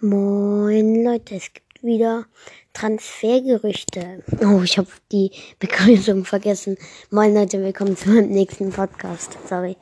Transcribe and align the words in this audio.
Moin 0.00 1.02
Leute, 1.02 1.34
es 1.34 1.52
gibt 1.52 1.82
wieder 1.82 2.26
Transfergerüchte. 2.72 4.22
Oh, 4.42 4.62
ich 4.62 4.78
habe 4.78 4.86
die 5.10 5.32
Begrüßung 5.58 6.24
vergessen. 6.24 6.78
Moin 7.10 7.34
Leute, 7.34 7.60
willkommen 7.60 7.96
zu 7.96 8.10
meinem 8.10 8.28
nächsten 8.28 8.70
Podcast. 8.70 9.36
Sorry. 9.48 9.76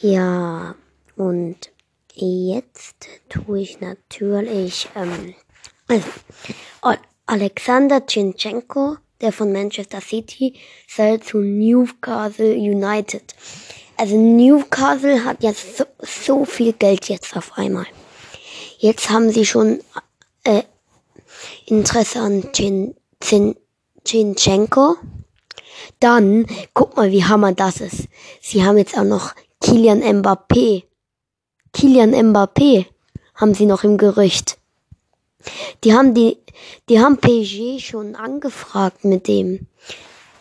Ja, 0.00 0.74
und 1.16 1.70
jetzt 2.12 3.08
tue 3.30 3.60
ich 3.60 3.80
natürlich 3.80 4.90
ähm, 4.94 5.34
also, 5.86 7.00
Alexander 7.24 8.04
Chinchenko, 8.04 8.98
der 9.22 9.32
von 9.32 9.50
Manchester 9.50 10.02
City, 10.02 10.52
soll 10.86 11.18
zu 11.20 11.38
Newcastle 11.38 12.54
United. 12.54 13.34
Also 13.96 14.18
Newcastle 14.18 15.24
hat 15.24 15.42
jetzt 15.42 15.78
so, 15.78 15.84
so 16.00 16.44
viel 16.44 16.74
Geld 16.74 17.08
jetzt 17.08 17.34
auf 17.34 17.56
einmal. 17.56 17.86
Jetzt 18.80 19.10
haben 19.10 19.32
sie 19.32 19.44
schon 19.44 19.80
äh, 20.44 20.62
Interesse 21.66 22.20
an 22.20 22.48
Chinchenko. 24.04 24.96
Dann, 25.98 26.46
guck 26.74 26.96
mal, 26.96 27.10
wie 27.10 27.24
hammer 27.24 27.52
das 27.52 27.80
ist. 27.80 28.06
Sie 28.40 28.64
haben 28.64 28.78
jetzt 28.78 28.96
auch 28.96 29.02
noch 29.02 29.34
Kilian 29.60 30.00
Mbappé. 30.00 30.84
Kilian 31.72 32.12
Mbappé 32.12 32.86
haben 33.34 33.52
sie 33.54 33.66
noch 33.66 33.82
im 33.82 33.98
Gerücht. 33.98 34.58
Die 35.82 35.92
haben 35.92 36.14
die, 36.14 36.38
die 36.88 37.00
haben 37.00 37.18
PSG 37.18 37.80
schon 37.80 38.14
angefragt 38.14 39.04
mit 39.04 39.26
dem. 39.26 39.66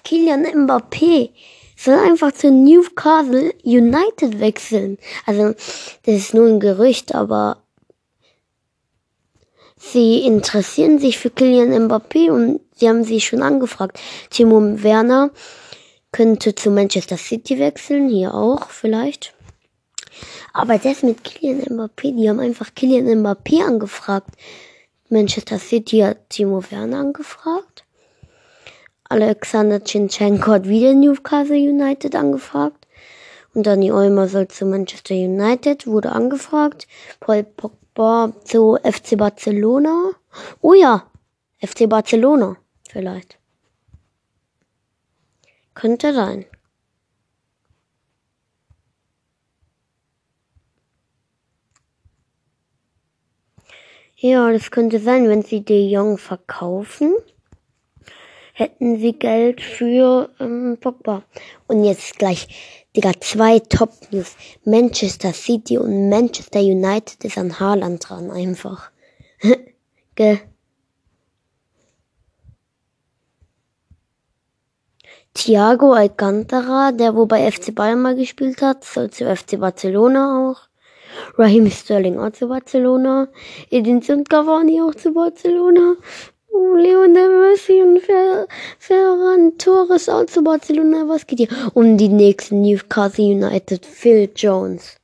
Kilian 0.03 0.45
Mbappé 0.45 1.31
soll 1.75 1.95
einfach 1.95 2.33
zu 2.33 2.51
Newcastle 2.51 3.51
United 3.63 4.39
wechseln. 4.39 4.99
Also, 5.25 5.55
das 6.03 6.15
ist 6.15 6.35
nur 6.35 6.47
ein 6.47 6.59
Gerücht, 6.59 7.15
aber 7.15 7.63
Sie 9.77 10.25
interessieren 10.25 10.97
sich 10.99 11.19
für 11.19 11.29
Kylian 11.29 11.87
Mbappé 11.87 12.31
und 12.31 12.61
sie 12.75 12.89
haben 12.89 13.03
sie 13.03 13.21
schon 13.21 13.43
angefragt. 13.43 13.99
Timo 14.31 14.59
Werner 14.83 15.29
könnte 16.11 16.55
zu 16.55 16.71
Manchester 16.71 17.17
City 17.17 17.59
wechseln, 17.59 18.09
hier 18.09 18.33
auch 18.33 18.69
vielleicht. 18.69 19.35
Aber 20.51 20.79
das 20.79 21.03
mit 21.03 21.23
Kylian 21.23 21.61
Mbappé, 21.61 22.15
die 22.15 22.27
haben 22.27 22.39
einfach 22.39 22.73
Kylian 22.73 23.23
Mbappé 23.23 23.63
angefragt. 23.63 24.31
Manchester 25.09 25.59
City 25.59 25.99
hat 25.99 26.29
Timo 26.29 26.63
Werner 26.71 26.99
angefragt. 26.99 27.85
Alexander 29.09 29.81
Chinchenko 29.81 30.51
hat 30.51 30.67
wieder 30.67 30.93
Newcastle 30.93 31.55
United 31.55 32.15
angefragt. 32.15 32.87
Und 33.53 33.65
Dani 33.65 33.91
Olmer 33.91 34.27
soll 34.27 34.47
zu 34.47 34.65
Manchester 34.65 35.15
United, 35.15 35.87
wurde 35.87 36.11
angefragt. 36.11 36.87
Paul 37.19 37.43
Pogba 37.43 37.86
Boah, 37.97 38.31
zu 38.45 38.77
FC 38.83 39.17
Barcelona. 39.17 40.11
Oh 40.61 40.75
ja, 40.75 41.09
FC 41.59 41.89
Barcelona 41.89 42.55
vielleicht. 42.87 43.39
Könnte 45.73 46.13
sein. 46.13 46.45
Ja, 54.15 54.51
das 54.51 54.69
könnte 54.69 54.99
sein, 54.99 55.27
wenn 55.27 55.41
sie 55.41 55.65
De 55.65 55.89
Jong 55.89 56.19
verkaufen, 56.19 57.15
hätten 58.57 58.97
sie 58.97 59.13
Geld 59.13 59.61
für 59.61 60.29
ähm, 60.39 60.77
Pogba. 60.81 61.21
Und 61.67 61.83
jetzt 61.83 62.17
gleich 62.17 62.47
Digga, 62.95 63.11
zwei 63.19 63.59
Top-News. 63.59 64.35
Manchester 64.65 65.31
City 65.31 65.77
und 65.77 66.09
Manchester 66.09 66.59
United 66.59 67.23
ist 67.23 67.37
an 67.37 67.59
Haaland 67.59 68.09
dran, 68.09 68.31
einfach. 68.31 68.89
Gell? 70.15 70.39
Thiago 75.35 75.93
Alcantara, 75.93 76.91
der 76.91 77.15
wo 77.15 77.27
bei 77.27 77.51
FC 77.51 77.75
Bayern 77.75 78.01
mal 78.01 78.15
gespielt 78.15 78.63
hat, 78.63 78.83
soll 78.83 79.11
zu 79.11 79.23
FC 79.35 79.59
Barcelona 79.59 80.49
auch. 80.49 80.67
Raheem 81.37 81.69
Sterling 81.69 82.17
auch 82.17 82.31
zu 82.31 82.47
Barcelona. 82.47 83.27
Edinson 83.69 84.23
Cavani 84.23 84.81
auch 84.81 84.95
zu 84.95 85.13
Barcelona. 85.13 85.95
Lionel 86.51 87.29
Messi 87.41 87.81
und 87.81 87.99
Fer 88.01 88.47
Ferran 88.79 89.57
Torres 89.57 90.05
zu 90.05 90.43
Barcelona. 90.43 91.07
Was 91.07 91.25
geht 91.25 91.39
hier? 91.39 91.71
Um 91.73 91.97
die 91.97 92.09
nächsten 92.09 92.61
Newcastle 92.61 93.25
United. 93.25 93.85
Phil 93.85 94.29
Jones. 94.35 94.97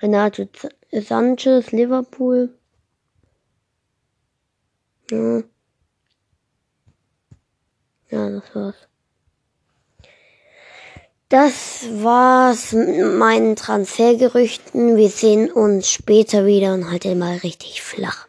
Renato 0.00 0.46
Sanchez, 0.92 1.72
Liverpool. 1.72 2.50
Ja. 5.10 5.42
Ja, 8.10 8.30
das 8.30 8.54
war's. 8.54 8.74
Das 11.30 11.84
war's 12.02 12.72
mit 12.72 13.04
meinen 13.18 13.54
Transfergerüchten. 13.54 14.96
Wir 14.96 15.10
sehen 15.10 15.50
uns 15.52 15.90
später 15.90 16.46
wieder 16.46 16.72
und 16.72 16.90
halt 16.90 17.04
mal 17.16 17.36
richtig 17.38 17.82
flach. 17.82 18.27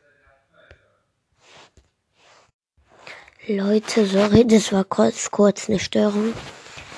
Leute, 3.49 4.05
sorry, 4.05 4.45
das 4.45 4.71
war 4.71 4.83
kurz, 4.83 5.31
kurz 5.31 5.69
eine 5.69 5.79
Störung. 5.79 6.33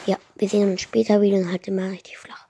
Ja, 0.06 0.18
wir 0.36 0.50
sehen 0.50 0.70
uns 0.70 0.82
später 0.82 1.22
wieder 1.22 1.38
und 1.38 1.50
halt 1.50 1.66
immer 1.70 1.90
richtig 1.90 2.18
flach. 2.18 2.41